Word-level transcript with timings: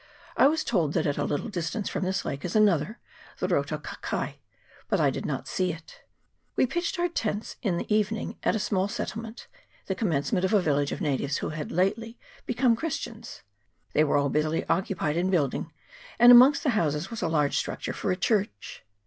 I 0.35 0.47
was 0.47 0.63
told 0.63 0.93
that 0.93 1.05
at 1.05 1.19
a 1.19 1.23
little 1.23 1.47
distance 1.49 1.87
from 1.87 2.03
this 2.05 2.25
lake 2.25 2.43
is 2.43 2.55
another, 2.55 2.97
the 3.37 3.47
Rotu 3.47 3.77
Kakai, 3.77 4.39
but 4.87 4.99
I 4.99 5.11
did 5.11 5.27
not 5.27 5.47
see 5.47 5.71
it. 5.71 6.01
We 6.55 6.65
pitched 6.65 6.97
our 6.97 7.07
tents 7.07 7.57
in 7.61 7.77
the 7.77 7.95
evening 7.95 8.39
at 8.41 8.55
a 8.55 8.57
small 8.57 8.87
settlement, 8.87 9.45
the 9.85 9.93
commencement 9.93 10.43
of 10.43 10.55
a 10.55 10.59
village 10.59 10.91
of 10.91 11.01
natives 11.01 11.37
who 11.37 11.49
had 11.49 11.71
lately 11.71 12.17
become 12.47 12.75
Christians: 12.75 13.43
they 13.93 14.03
were 14.03 14.17
all 14.17 14.29
busily 14.29 14.67
occupied 14.67 15.17
in 15.17 15.29
building, 15.29 15.71
and 16.17 16.31
amongst 16.31 16.63
the 16.63 16.71
houses 16.71 17.11
was 17.11 17.21
a 17.21 17.27
large 17.27 17.53
struc 17.61 17.73
2c2 17.81 17.93
388 17.93 17.93
LAKE 17.93 17.93
ROTU 17.93 17.93
RUA. 17.93 17.93
[PART 17.93 17.93
II. 17.93 17.93
ture 17.93 17.93
for 17.93 18.11
a 18.11 18.17
church. 18.17 18.85